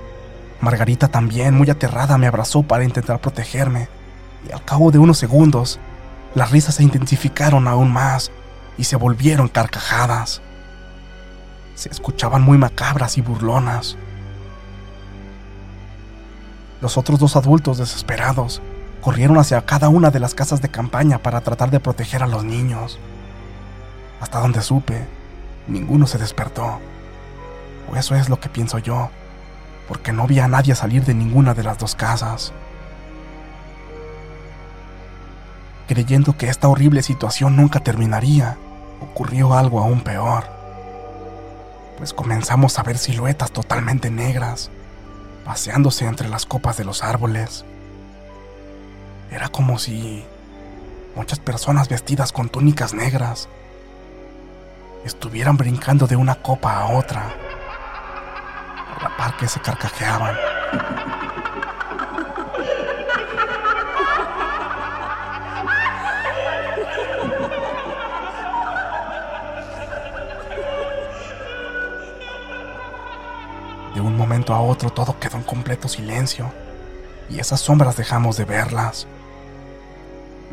Margarita 0.62 1.08
también, 1.08 1.56
muy 1.56 1.70
aterrada, 1.70 2.18
me 2.18 2.28
abrazó 2.28 2.64
para 2.64 2.84
intentar 2.84 3.20
protegerme. 3.20 3.88
Y 4.48 4.52
al 4.52 4.64
cabo 4.64 4.92
de 4.92 5.00
unos 5.00 5.18
segundos, 5.18 5.80
las 6.36 6.52
risas 6.52 6.76
se 6.76 6.84
intensificaron 6.84 7.68
aún 7.68 7.92
más 7.92 8.32
y 8.78 8.84
se 8.84 8.96
volvieron 8.96 9.48
carcajadas. 9.48 10.42
Se 11.76 11.90
escuchaban 11.90 12.44
muy 12.44 12.58
macabras 12.58 13.18
y 13.18 13.22
burlonas. 13.22 13.98
Los 16.82 16.98
otros 16.98 17.20
dos 17.20 17.36
adultos, 17.38 17.78
desesperados, 17.78 18.62
corrieron 19.04 19.38
hacia 19.38 19.66
cada 19.66 19.90
una 19.90 20.12
de 20.12 20.22
las 20.22 20.34
casas 20.34 20.62
de 20.62 20.70
campaña 20.70 21.18
para 21.18 21.42
tratar 21.42 21.70
de 21.70 21.82
proteger 21.82 22.24
a 22.24 22.28
los 22.28 22.46
niños. 22.46 23.00
Hasta 24.22 24.40
donde 24.40 24.62
supe, 24.62 25.06
ninguno 25.68 26.08
se 26.08 26.18
despertó. 26.18 26.80
O 27.92 27.98
eso 27.98 28.16
es 28.16 28.30
lo 28.30 28.40
que 28.40 28.48
pienso 28.48 28.78
yo, 28.78 29.10
porque 29.90 30.14
no 30.14 30.26
vi 30.26 30.40
a 30.40 30.48
nadie 30.48 30.74
salir 30.74 31.04
de 31.04 31.14
ninguna 31.14 31.54
de 31.54 31.64
las 31.64 31.78
dos 31.78 31.96
casas. 31.96 32.54
Creyendo 35.90 36.38
que 36.38 36.48
esta 36.48 36.70
horrible 36.70 37.04
situación 37.04 37.58
nunca 37.58 37.82
terminaría, 37.82 38.58
ocurrió 39.02 39.54
algo 39.54 39.82
aún 39.82 40.00
peor. 40.00 40.46
Pues 41.98 42.14
comenzamos 42.14 42.80
a 42.80 42.84
ver 42.84 42.98
siluetas 42.98 43.52
totalmente 43.52 44.10
negras, 44.10 44.72
paseándose 45.44 46.06
entre 46.06 46.30
las 46.30 46.46
copas 46.46 46.78
de 46.78 46.86
los 46.86 47.04
árboles. 47.04 47.66
Era 49.34 49.50
como 49.50 49.80
si 49.80 50.24
muchas 51.16 51.40
personas 51.40 51.90
vestidas 51.90 52.32
con 52.32 52.50
túnicas 52.50 52.94
negras 52.94 53.50
estuvieran 55.06 55.58
brincando 55.58 56.06
de 56.06 56.16
una 56.16 56.36
copa 56.36 56.78
a 56.78 56.96
otra, 56.96 57.34
a 58.96 59.04
la 59.04 59.18
par 59.18 59.36
que 59.36 59.48
se 59.48 59.60
carcajeaban. 59.60 60.36
De 73.96 74.00
un 74.00 74.16
momento 74.16 74.54
a 74.54 74.62
otro 74.62 74.92
todo 74.92 75.20
quedó 75.20 75.38
en 75.38 75.44
completo 75.44 75.88
silencio 75.88 76.52
y 77.32 77.40
esas 77.40 77.62
sombras 77.62 77.98
dejamos 77.98 78.38
de 78.38 78.46
verlas. 78.46 79.08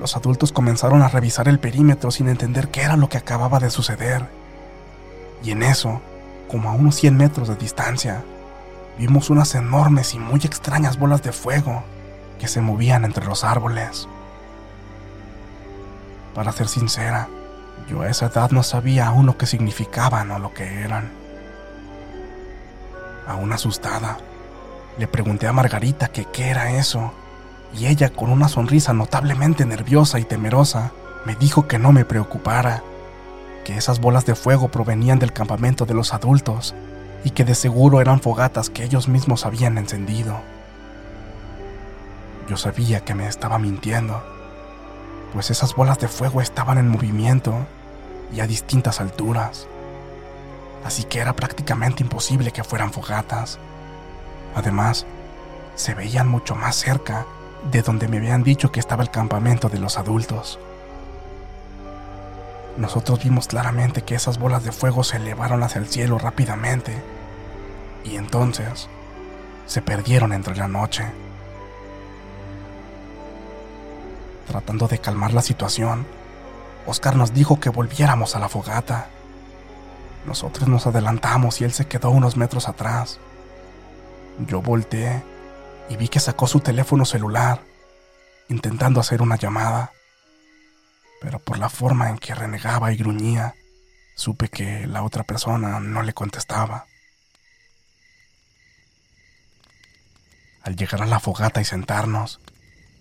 Los 0.01 0.17
adultos 0.17 0.51
comenzaron 0.51 1.03
a 1.03 1.09
revisar 1.09 1.47
el 1.47 1.59
perímetro 1.59 2.11
sin 2.11 2.31
entender 2.31 2.69
qué 2.69 2.81
era 2.81 2.97
lo 2.97 3.11
que 3.11 3.19
acababa 3.19 3.59
de 3.59 3.69
suceder. 3.69 4.27
Y 5.45 5.51
en 5.51 5.63
eso, 5.63 6.01
como 6.49 6.71
a 6.71 6.73
unos 6.73 6.95
100 6.97 7.19
metros 7.19 7.49
de 7.49 7.57
distancia, 7.57 8.25
vimos 8.99 9.29
unas 9.29 9.55
enormes 9.55 10.15
y 10.15 10.19
muy 10.19 10.41
extrañas 10.43 10.99
bolas 10.99 11.23
de 11.23 11.33
fuego 11.33 11.85
que 12.39 12.49
se 12.49 12.63
movían 12.63 13.05
entre 13.05 13.27
los 13.27 13.45
árboles. 13.45 14.09
Para 16.35 16.53
ser 16.53 16.69
sincera, 16.69 17.29
yo 17.87 18.01
a 18.01 18.09
esa 18.09 18.27
edad 18.27 18.53
no 18.53 18.63
sabía 18.63 19.09
aún 19.09 19.27
lo 19.27 19.37
que 19.37 19.45
significaban 19.45 20.31
o 20.31 20.39
lo 20.39 20.55
que 20.55 20.81
eran. 20.81 21.13
Aún 23.29 23.53
asustada, 23.53 24.17
le 24.97 25.07
pregunté 25.07 25.47
a 25.47 25.53
Margarita 25.53 26.09
qué 26.09 26.49
era 26.49 26.73
eso, 26.73 27.13
y 27.75 27.87
ella, 27.87 28.11
con 28.11 28.31
una 28.31 28.49
sonrisa 28.49 28.93
notablemente 28.93 29.65
nerviosa 29.65 30.19
y 30.19 30.25
temerosa, 30.25 30.93
me 31.25 31.37
dijo 31.37 31.69
que 31.69 31.79
no 31.79 31.93
me 31.93 32.05
preocupara, 32.05 32.83
que 33.65 33.77
esas 33.77 34.01
bolas 34.01 34.27
de 34.27 34.35
fuego 34.35 34.69
provenían 34.69 35.19
del 35.19 35.33
campamento 35.33 35.87
de 35.87 35.95
los 35.95 36.13
adultos 36.13 36.75
y 37.25 37.31
que 37.31 37.45
de 37.45 37.55
seguro 37.55 38.01
eran 38.01 38.21
fogatas 38.21 38.71
que 38.71 38.85
ellos 38.85 39.09
mismos 39.09 39.47
habían 39.47 39.79
encendido. 39.79 40.41
Yo 42.49 42.57
sabía 42.57 43.01
que 43.05 43.15
me 43.15 43.29
estaba 43.29 43.59
mintiendo, 43.59 44.23
pues 45.33 45.51
esas 45.51 45.75
bolas 45.75 45.99
de 45.99 46.09
fuego 46.09 46.41
estaban 46.41 46.79
en 46.79 46.89
movimiento 46.89 47.55
y 48.33 48.41
a 48.41 48.47
distintas 48.47 49.01
alturas, 49.01 49.69
así 50.85 51.05
que 51.05 51.21
era 51.21 51.35
prácticamente 51.35 52.03
imposible 52.03 52.51
que 52.51 52.65
fueran 52.65 52.93
fogatas. 52.93 53.59
Además, 54.57 55.07
se 55.77 55.95
veían 55.95 56.27
mucho 56.27 56.57
más 56.57 56.75
cerca 56.75 57.27
de 57.71 57.83
donde 57.83 58.09
me 58.09 58.19
habían 58.19 58.43
dicho 58.43 58.73
que 58.73 58.81
estaba 58.81 59.03
el 59.03 59.11
campamento 59.11 59.69
de 59.69 59.79
los 59.79 59.99
adultos. 59.99 60.59
Nosotros 62.77 63.23
vimos 63.23 63.47
claramente 63.47 64.03
que 64.03 64.15
esas 64.15 64.39
bolas 64.39 64.65
de 64.65 64.73
fuego 64.73 65.05
se 65.05 65.19
elevaron 65.19 65.63
hacia 65.63 65.81
el 65.81 65.89
cielo 65.89 66.19
rápidamente 66.19 67.03
y 68.05 68.17
entonces 68.17 68.89
se 69.67 69.83
perdieron 69.83 70.33
entre 70.33 70.57
la 70.57 70.69
noche. 70.69 71.05
Tratando 74.49 74.89
de 74.89 74.99
calmar 74.99 75.33
la 75.33 75.43
situación, 75.43 76.07
Oscar 76.87 77.17
nos 77.17 77.35
dijo 77.35 77.61
que 77.61 77.71
volviéramos 77.71 78.35
a 78.35 78.41
la 78.41 78.49
fogata. 78.49 79.09
Nosotros 80.27 80.69
nos 80.69 80.87
adelantamos 80.87 81.61
y 81.61 81.65
él 81.65 81.73
se 81.73 81.87
quedó 81.87 82.11
unos 82.11 82.37
metros 82.37 82.69
atrás. 82.69 83.21
Yo 84.47 84.63
volteé 84.63 85.23
y 85.91 85.97
vi 85.97 86.09
que 86.09 86.21
sacó 86.21 86.47
su 86.47 86.61
teléfono 86.61 87.05
celular, 87.05 87.63
intentando 88.49 89.01
hacer 89.01 89.23
una 89.23 89.37
llamada. 89.37 89.93
Pero 91.21 91.41
por 91.41 91.59
la 91.59 91.69
forma 91.69 92.09
en 92.09 92.17
que 92.17 92.33
renegaba 92.33 92.93
y 92.93 92.97
gruñía, 92.97 93.57
supe 94.15 94.49
que 94.49 94.87
la 94.87 95.03
otra 95.03 95.25
persona 95.25 95.81
no 95.81 96.03
le 96.03 96.15
contestaba. 96.15 96.87
Al 100.63 100.77
llegar 100.77 101.03
a 101.03 101.07
la 101.07 101.19
fogata 101.19 101.61
y 101.61 101.65
sentarnos, 101.65 102.41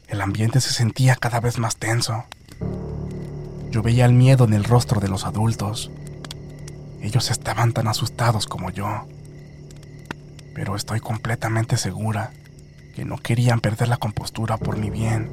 el 0.08 0.20
ambiente 0.22 0.60
se 0.60 0.74
sentía 0.74 1.16
cada 1.16 1.40
vez 1.40 1.60
más 1.60 1.78
tenso. 1.78 2.26
Yo 3.70 3.84
veía 3.84 4.06
el 4.06 4.14
miedo 4.14 4.46
en 4.46 4.54
el 4.54 4.64
rostro 4.64 5.00
de 5.00 5.10
los 5.10 5.26
adultos. 5.26 5.92
Ellos 7.02 7.30
estaban 7.30 7.72
tan 7.72 7.88
asustados 7.88 8.48
como 8.48 8.72
yo. 8.72 9.08
Pero 10.56 10.76
estoy 10.76 11.00
completamente 11.00 11.78
segura 11.78 12.34
que 13.00 13.06
no 13.06 13.16
querían 13.18 13.62
perder 13.62 13.88
la 13.88 13.96
compostura 13.96 14.58
por 14.58 14.76
mi 14.76 14.90
bien 14.90 15.30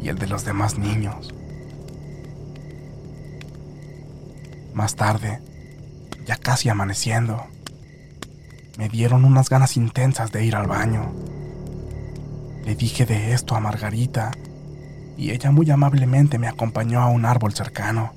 y 0.00 0.08
el 0.08 0.20
de 0.20 0.28
los 0.28 0.44
demás 0.44 0.78
niños. 0.78 1.34
Más 4.72 4.94
tarde, 4.94 5.40
ya 6.24 6.36
casi 6.36 6.68
amaneciendo, 6.68 7.44
me 8.78 8.88
dieron 8.88 9.24
unas 9.24 9.48
ganas 9.48 9.76
intensas 9.76 10.30
de 10.30 10.44
ir 10.44 10.54
al 10.54 10.68
baño. 10.68 11.12
Le 12.64 12.76
dije 12.76 13.04
de 13.04 13.32
esto 13.32 13.56
a 13.56 13.60
Margarita 13.60 14.30
y 15.16 15.32
ella 15.32 15.50
muy 15.50 15.68
amablemente 15.72 16.38
me 16.38 16.46
acompañó 16.46 17.00
a 17.00 17.08
un 17.08 17.24
árbol 17.24 17.52
cercano. 17.52 18.12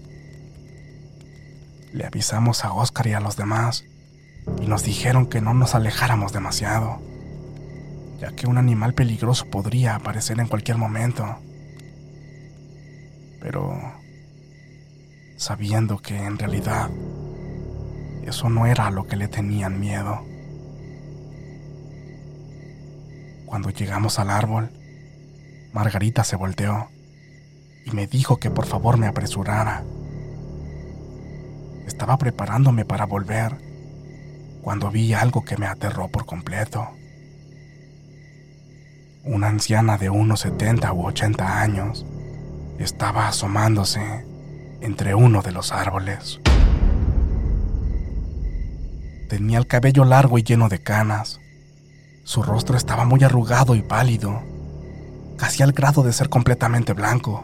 Le 1.92 2.06
avisamos 2.06 2.64
a 2.64 2.72
Oscar 2.72 3.08
y 3.08 3.14
a 3.14 3.20
los 3.20 3.36
demás 3.36 3.84
y 4.62 4.68
nos 4.68 4.84
dijeron 4.84 5.26
que 5.26 5.42
no 5.42 5.56
nos 5.56 5.74
alejáramos 5.74 6.34
demasiado, 6.34 7.02
ya 8.26 8.36
que 8.36 8.48
un 8.48 8.58
animal 8.58 8.96
peligroso 8.96 9.46
podría 9.52 9.96
aparecer 9.96 10.40
en 10.40 10.48
cualquier 10.48 10.78
momento. 10.78 11.38
Pero 13.40 13.80
sabiendo 15.38 16.00
que 16.00 16.18
en 16.18 16.40
realidad 16.40 16.90
eso 18.24 18.50
no 18.50 18.66
era 18.66 18.90
lo 18.90 19.06
que 19.06 19.16
le 19.16 19.28
tenían 19.28 19.80
miedo. 19.80 20.26
Cuando 23.46 23.70
llegamos 23.70 24.18
al 24.18 24.32
árbol, 24.32 24.72
Margarita 25.72 26.24
se 26.24 26.36
volteó 26.36 26.90
y 27.86 27.92
me 27.92 28.08
dijo 28.08 28.38
que 28.38 28.50
por 28.50 28.66
favor 28.66 28.98
me 28.98 29.06
apresurara. 29.06 29.84
Estaba 31.86 32.18
preparándome 32.18 32.86
para 32.86 33.06
volver 33.06 33.56
cuando 34.64 34.90
vi 34.90 35.14
algo 35.14 35.46
que 35.46 35.58
me 35.58 35.68
aterró 35.68 36.08
por 36.08 36.26
completo. 36.26 36.90
Una 39.28 39.48
anciana 39.48 39.98
de 39.98 40.12
unos 40.12 40.42
70 40.42 40.94
u 40.94 41.08
80 41.08 41.60
años 41.60 42.06
estaba 42.78 43.28
asomándose 43.28 44.24
entre 44.82 45.16
uno 45.16 45.42
de 45.42 45.52
los 45.52 45.72
árboles. 45.72 46.40
Tenía 49.28 49.58
el 49.58 49.66
cabello 49.66 50.06
largo 50.06 50.38
y 50.38 50.44
lleno 50.44 50.70
de 50.70 50.78
canas. 50.78 51.40
Su 52.24 52.44
rostro 52.44 52.78
estaba 52.78 53.04
muy 53.04 53.24
arrugado 53.24 53.74
y 53.74 53.82
pálido, 53.82 54.44
casi 55.38 55.64
al 55.64 55.72
grado 55.72 56.04
de 56.04 56.14
ser 56.14 56.30
completamente 56.30 56.94
blanco. 56.94 57.44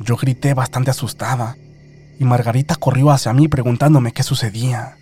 Yo 0.00 0.16
grité 0.16 0.52
bastante 0.54 0.90
asustada 0.90 1.56
y 2.18 2.24
Margarita 2.24 2.74
corrió 2.74 3.12
hacia 3.12 3.32
mí 3.32 3.46
preguntándome 3.46 4.12
qué 4.12 4.24
sucedía. 4.24 4.96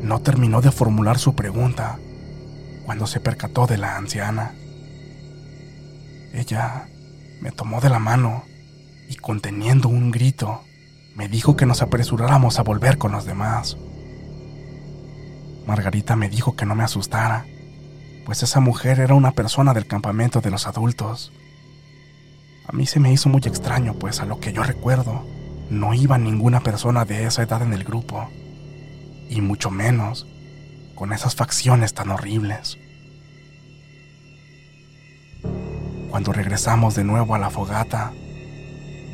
No 0.00 0.20
terminó 0.20 0.60
de 0.60 0.70
formular 0.70 1.18
su 1.18 1.34
pregunta 1.34 1.98
cuando 2.84 3.06
se 3.06 3.20
percató 3.20 3.66
de 3.66 3.78
la 3.78 3.96
anciana. 3.96 4.54
Ella 6.32 6.88
me 7.40 7.52
tomó 7.52 7.80
de 7.80 7.88
la 7.88 7.98
mano 7.98 8.44
y 9.08 9.16
conteniendo 9.16 9.88
un 9.88 10.10
grito, 10.10 10.62
me 11.14 11.28
dijo 11.28 11.56
que 11.56 11.66
nos 11.66 11.82
apresuráramos 11.82 12.58
a 12.58 12.62
volver 12.62 12.98
con 12.98 13.12
los 13.12 13.26
demás. 13.26 13.76
Margarita 15.66 16.16
me 16.16 16.28
dijo 16.28 16.56
que 16.56 16.66
no 16.66 16.74
me 16.74 16.84
asustara, 16.84 17.46
pues 18.24 18.42
esa 18.42 18.60
mujer 18.60 19.00
era 19.00 19.14
una 19.14 19.32
persona 19.32 19.74
del 19.74 19.86
campamento 19.86 20.40
de 20.40 20.50
los 20.50 20.66
adultos. 20.66 21.32
A 22.66 22.72
mí 22.72 22.86
se 22.86 23.00
me 23.00 23.12
hizo 23.12 23.28
muy 23.28 23.42
extraño, 23.44 23.94
pues 23.94 24.20
a 24.20 24.24
lo 24.24 24.40
que 24.40 24.52
yo 24.52 24.62
recuerdo, 24.62 25.24
no 25.68 25.94
iba 25.94 26.18
ninguna 26.18 26.60
persona 26.60 27.04
de 27.04 27.26
esa 27.26 27.42
edad 27.42 27.62
en 27.62 27.72
el 27.72 27.84
grupo, 27.84 28.28
y 29.28 29.40
mucho 29.40 29.70
menos 29.70 30.26
con 31.02 31.12
esas 31.12 31.34
facciones 31.34 31.94
tan 31.94 32.12
horribles. 32.12 32.78
Cuando 36.10 36.32
regresamos 36.32 36.94
de 36.94 37.02
nuevo 37.02 37.34
a 37.34 37.40
la 37.40 37.50
fogata, 37.50 38.12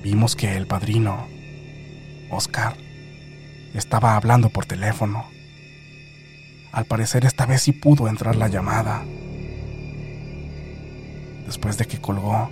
vimos 0.03 0.37
que 0.37 0.55
el 0.55 0.67
padrino, 0.67 1.27
Oscar, 2.31 2.77
estaba 3.73 4.17
hablando 4.17 4.51
por 4.51 4.67
teléfono. 4.67 5.31
Al 6.73 6.85
parecer 6.85 7.25
esta 7.25 7.47
vez 7.47 7.63
sí 7.63 7.73
pudo 7.73 8.07
entrar 8.07 8.37
la 8.37 8.49
llamada. 8.49 9.03
Después 11.47 11.79
de 11.79 11.87
que 11.87 12.03
colgó, 12.03 12.51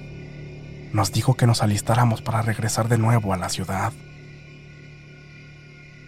nos 0.95 1.13
dijo 1.13 1.35
que 1.35 1.47
nos 1.47 1.63
alistáramos 1.63 2.23
para 2.23 2.41
regresar 2.41 2.89
de 2.89 2.97
nuevo 2.97 3.35
a 3.35 3.37
la 3.37 3.51
ciudad. 3.51 3.93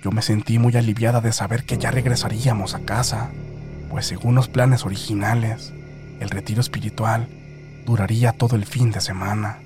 Yo 0.02 0.12
me 0.12 0.22
sentí 0.22 0.58
muy 0.58 0.76
aliviada 0.76 1.20
de 1.20 1.32
saber 1.32 1.64
que 1.64 1.78
ya 1.78 1.90
regresaríamos 1.90 2.74
a 2.74 2.80
casa, 2.80 3.30
pues 3.90 4.06
según 4.06 4.34
los 4.34 4.48
planes 4.48 4.84
originales, 4.84 5.72
el 6.20 6.30
retiro 6.30 6.61
espiritual 6.61 7.28
duraría 7.84 8.32
todo 8.32 8.54
el 8.54 8.64
fin 8.64 8.90
de 8.90 9.00
semana. 9.00 9.58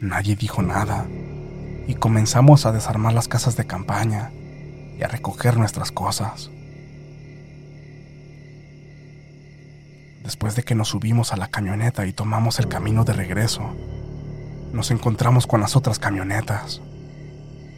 Nadie 0.00 0.36
dijo 0.36 0.62
nada 0.62 1.06
y 1.86 1.94
comenzamos 1.94 2.64
a 2.64 2.72
desarmar 2.72 3.12
las 3.12 3.28
casas 3.28 3.56
de 3.56 3.66
campaña 3.66 4.30
y 4.98 5.02
a 5.02 5.08
recoger 5.08 5.56
nuestras 5.56 5.90
cosas. 5.90 6.50
Después 10.22 10.54
de 10.54 10.62
que 10.62 10.74
nos 10.74 10.88
subimos 10.88 11.32
a 11.32 11.36
la 11.36 11.48
camioneta 11.48 12.06
y 12.06 12.12
tomamos 12.12 12.58
el 12.58 12.68
camino 12.68 13.04
de 13.04 13.14
regreso, 13.14 13.74
nos 14.72 14.90
encontramos 14.90 15.46
con 15.46 15.60
las 15.60 15.76
otras 15.76 15.98
camionetas. 15.98 16.80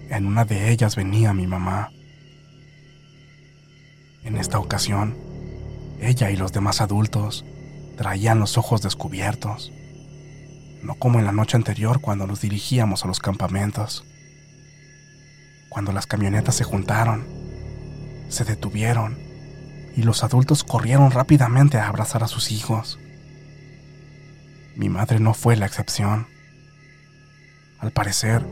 En 0.09 0.27
una 0.27 0.45
de 0.45 0.71
ellas 0.71 0.97
venía 0.97 1.33
mi 1.33 1.47
mamá. 1.47 1.93
En 4.25 4.37
esta 4.37 4.59
ocasión, 4.59 5.17
ella 6.01 6.31
y 6.31 6.37
los 6.37 6.53
demás 6.53 6.81
adultos 6.81 7.45
traían 7.97 8.39
los 8.39 8.59
ojos 8.59 8.83
descubiertos, 8.83 9.73
no 10.83 10.95
como 10.95 11.19
en 11.19 11.27
la 11.27 11.33
noche 11.33 11.57
anterior 11.57 12.01
cuando 12.01 12.27
nos 12.27 12.41
dirigíamos 12.41 13.05
a 13.05 13.09
los 13.09 13.21
campamentos. 13.21 14.05
Cuando 15.69 15.93
las 15.93 16.07
camionetas 16.07 16.57
se 16.57 16.65
juntaron, 16.65 17.27
se 18.29 18.45
detuvieron 18.45 19.19
y 19.97 20.03
los 20.03 20.25
adultos 20.25 20.65
corrieron 20.65 21.11
rápidamente 21.11 21.79
a 21.79 21.89
abrazar 21.89 22.25
a 22.25 22.29
sus 22.29 22.51
hijos. 22.51 22.99
Mi 24.77 24.89
madre 24.89 25.21
no 25.21 25.35
fue 25.35 25.57
la 25.57 25.67
excepción. 25.67 26.27
Al 27.81 27.93
parecer, 27.93 28.47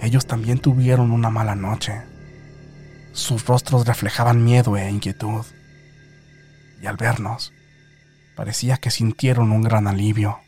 ellos 0.00 0.26
también 0.26 0.58
tuvieron 0.58 1.12
una 1.12 1.30
mala 1.30 1.54
noche. 1.54 2.02
Sus 3.12 3.46
rostros 3.46 3.86
reflejaban 3.86 4.44
miedo 4.44 4.76
e 4.76 4.90
inquietud. 4.90 5.44
Y 6.80 6.86
al 6.86 6.96
vernos, 6.96 7.52
parecía 8.36 8.78
que 8.78 8.90
sintieron 8.90 9.52
un 9.52 9.62
gran 9.62 9.86
alivio, 9.86 10.40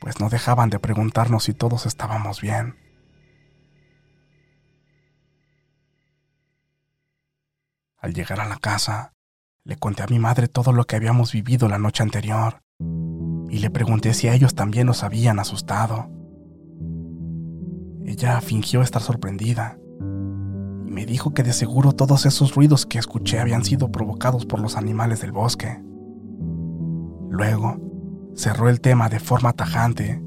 pues 0.00 0.18
no 0.18 0.28
dejaban 0.28 0.70
de 0.70 0.80
preguntarnos 0.80 1.44
si 1.44 1.54
todos 1.54 1.86
estábamos 1.86 2.40
bien. 2.40 2.76
Al 7.98 8.12
llegar 8.14 8.40
a 8.40 8.48
la 8.48 8.58
casa, 8.58 9.12
le 9.64 9.76
conté 9.76 10.02
a 10.02 10.06
mi 10.06 10.18
madre 10.18 10.48
todo 10.48 10.72
lo 10.72 10.84
que 10.84 10.96
habíamos 10.96 11.32
vivido 11.32 11.68
la 11.68 11.78
noche 11.78 12.02
anterior 12.02 12.60
y 13.50 13.58
le 13.58 13.70
pregunté 13.70 14.14
si 14.14 14.28
ellos 14.28 14.54
también 14.54 14.86
nos 14.86 15.02
habían 15.02 15.38
asustado. 15.38 16.17
Ella 18.08 18.40
fingió 18.40 18.80
estar 18.80 19.02
sorprendida 19.02 19.78
y 20.86 20.90
me 20.90 21.04
dijo 21.04 21.34
que 21.34 21.42
de 21.42 21.52
seguro 21.52 21.92
todos 21.92 22.24
esos 22.24 22.54
ruidos 22.54 22.86
que 22.86 22.98
escuché 22.98 23.38
habían 23.38 23.66
sido 23.66 23.92
provocados 23.92 24.46
por 24.46 24.60
los 24.60 24.78
animales 24.78 25.20
del 25.20 25.30
bosque. 25.30 25.78
Luego, 27.28 27.76
cerró 28.34 28.70
el 28.70 28.80
tema 28.80 29.10
de 29.10 29.20
forma 29.20 29.52
tajante, 29.52 30.22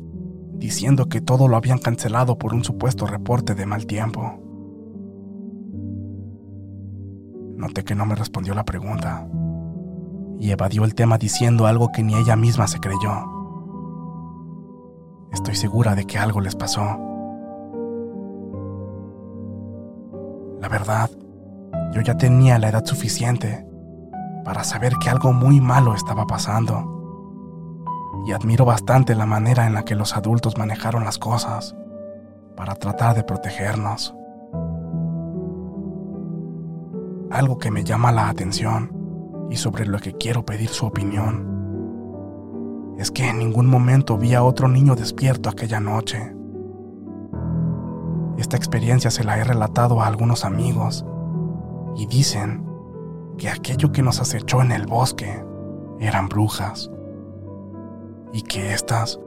diciendo 0.53 1.09
que 1.09 1.21
todo 1.21 1.47
lo 1.47 1.57
habían 1.57 1.79
cancelado 1.79 2.37
por 2.37 2.53
un 2.53 2.63
supuesto 2.63 3.07
reporte 3.07 3.55
de 3.55 3.65
mal 3.65 3.87
tiempo. 3.87 4.39
Noté 7.57 7.83
que 7.83 7.95
no 7.95 8.05
me 8.05 8.13
respondió 8.13 8.53
la 8.53 8.63
pregunta 8.63 9.27
y 10.39 10.51
evadió 10.51 10.85
el 10.85 10.93
tema 10.93 11.17
diciendo 11.17 11.65
algo 11.65 11.91
que 11.91 12.03
ni 12.03 12.13
ella 12.13 12.35
misma 12.35 12.67
se 12.67 12.77
creyó. 12.77 13.25
Estoy 15.33 15.55
segura 15.55 15.95
de 15.95 16.05
que 16.05 16.19
algo 16.19 16.41
les 16.41 16.55
pasó. 16.55 17.10
La 20.61 20.69
verdad, 20.69 21.09
yo 21.91 21.99
ya 21.99 22.15
tenía 22.15 22.57
la 22.57 22.69
edad 22.69 22.85
suficiente 22.85 23.67
para 24.45 24.63
saber 24.63 24.93
que 25.03 25.09
algo 25.09 25.33
muy 25.33 25.59
malo 25.59 25.93
estaba 25.93 26.25
pasando. 26.25 26.87
Y 28.25 28.31
admiro 28.31 28.63
bastante 28.63 29.15
la 29.15 29.25
manera 29.25 29.67
en 29.67 29.73
la 29.73 29.83
que 29.83 29.95
los 29.95 30.15
adultos 30.15 30.57
manejaron 30.57 31.03
las 31.03 31.17
cosas 31.17 31.75
para 32.55 32.75
tratar 32.75 33.15
de 33.15 33.23
protegernos. 33.23 34.15
algo 37.31 37.57
que 37.57 37.71
me 37.71 37.83
llama 37.83 38.11
la 38.11 38.29
atención 38.29 38.91
y 39.49 39.55
sobre 39.55 39.85
lo 39.85 39.99
que 39.99 40.13
quiero 40.13 40.45
pedir 40.45 40.69
su 40.69 40.85
opinión. 40.85 41.49
Es 42.97 43.09
que 43.09 43.29
en 43.29 43.39
ningún 43.39 43.67
momento 43.67 44.17
vi 44.17 44.33
a 44.33 44.43
otro 44.43 44.67
niño 44.67 44.95
despierto 44.95 45.49
aquella 45.49 45.79
noche. 45.79 46.35
Esta 48.37 48.57
experiencia 48.57 49.11
se 49.11 49.23
la 49.23 49.37
he 49.37 49.43
relatado 49.43 50.01
a 50.01 50.07
algunos 50.07 50.45
amigos 50.45 51.05
y 51.95 52.05
dicen 52.05 52.65
que 53.37 53.49
aquello 53.49 53.91
que 53.91 54.01
nos 54.01 54.19
acechó 54.19 54.61
en 54.61 54.71
el 54.71 54.85
bosque 54.87 55.43
eran 55.99 56.29
brujas 56.29 56.89
y 58.33 58.41
que 58.43 58.73
éstas 58.73 59.19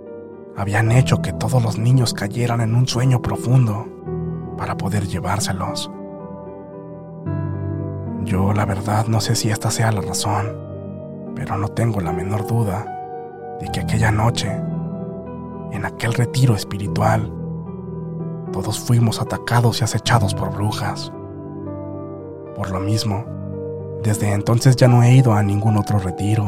habían 0.57 0.93
hecho 0.93 1.21
que 1.21 1.33
todos 1.33 1.63
los 1.63 1.79
niños 1.79 2.15
cayeran 2.15 2.61
en 2.61 2.75
un 2.75 2.87
sueño 2.87 3.21
profundo 3.21 3.87
para 4.57 4.77
poder 4.77 5.07
llevárselos. 5.07 5.91
Yo 8.25 8.53
la 8.53 8.65
verdad 8.65 9.07
no 9.07 9.21
sé 9.21 9.35
si 9.35 9.51
esta 9.51 9.71
sea 9.71 9.93
la 9.93 10.01
razón, 10.01 10.57
pero 11.35 11.59
no 11.59 11.69
tengo 11.69 12.01
la 12.01 12.13
menor 12.13 12.47
duda 12.47 12.87
de 13.61 13.69
que 13.69 13.81
aquella 13.81 14.11
noche, 14.11 14.51
en 15.73 15.85
aquel 15.85 16.15
retiro 16.15 16.55
espiritual, 16.55 17.31
todos 18.55 18.79
fuimos 18.79 19.21
atacados 19.21 19.81
y 19.81 19.85
acechados 19.85 20.33
por 20.33 20.55
brujas. 20.55 21.13
Por 22.55 22.71
lo 22.71 22.79
mismo, 22.79 23.25
desde 24.01 24.33
entonces 24.33 24.77
ya 24.77 24.87
no 24.87 25.03
he 25.03 25.13
ido 25.13 25.33
a 25.33 25.43
ningún 25.43 25.77
otro 25.77 25.99
retiro. 25.99 26.47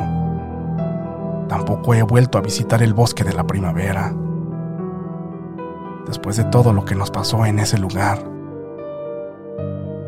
Tampoco 1.49 1.95
he 1.95 2.03
vuelto 2.03 2.39
a 2.39 2.43
visitar 2.43 2.81
el 2.81 2.95
bosque 2.95 3.25
de 3.25 3.33
la 3.33 3.45
primavera. 3.45 4.15
Después 6.07 6.37
de 6.37 6.45
todo 6.45 6.73
lo 6.73 6.85
que 6.85 6.95
nos 6.95 7.11
pasó 7.11 7.45
en 7.45 7.59
ese 7.59 7.77
lugar, 7.77 8.23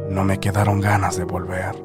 no 0.09 0.23
me 0.23 0.39
quedaron 0.39 0.81
ganas 0.81 1.17
de 1.17 1.25
volver. 1.25 1.85